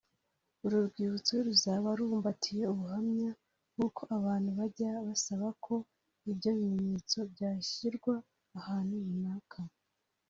[0.65, 3.29] uru rwibutso ruzaba rubumbatiye ubuhamya
[3.73, 5.75] nk’uko abantu bajya basaba ko
[6.29, 8.13] ibyo bimenyetso byashyirwa
[8.59, 9.59] ahantu runaka